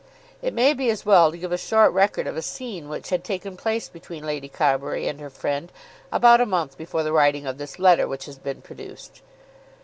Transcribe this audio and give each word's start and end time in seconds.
It 0.41 0.55
may 0.55 0.73
be 0.73 0.89
as 0.89 1.05
well 1.05 1.29
to 1.31 1.37
give 1.37 1.51
a 1.51 1.59
short 1.59 1.93
record 1.93 2.25
of 2.25 2.35
a 2.35 2.41
scene 2.41 2.89
which 2.89 3.11
had 3.11 3.23
taken 3.23 3.55
place 3.55 3.87
between 3.87 4.25
Lady 4.25 4.49
Carbury 4.49 5.07
and 5.07 5.19
her 5.21 5.29
friend 5.29 5.71
about 6.11 6.41
a 6.41 6.45
month 6.47 6.75
before 6.75 7.03
the 7.03 7.13
writing 7.13 7.45
of 7.45 7.59
this 7.59 7.77
letter 7.77 8.07
which 8.07 8.25
has 8.25 8.39
been 8.39 8.63
produced. 8.63 9.21